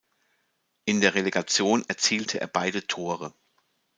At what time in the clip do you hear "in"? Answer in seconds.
0.85-0.99